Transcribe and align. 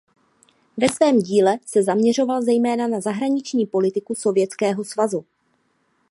Ve 0.77 0.89
svém 0.89 1.19
díle 1.19 1.59
se 1.65 1.83
zaměřoval 1.83 2.41
zejména 2.41 2.87
na 2.87 3.01
zahraniční 3.01 3.65
politiku 3.65 4.15
Sovětského 4.15 4.83
svazu. 4.83 5.25